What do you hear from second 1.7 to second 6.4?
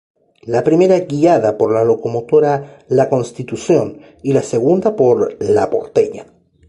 la locomotora "La Constitución" y la segunda por "La Porteña".